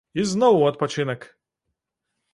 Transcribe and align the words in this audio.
І 0.21 0.23
зноў 0.31 0.57
у 0.61 0.63
адпачынак! 0.71 1.29